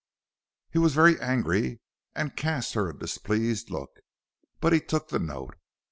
[0.71, 1.79] He was very angry,
[2.15, 3.99] and cast her a displeased look,
[4.59, 5.55] but he took the note.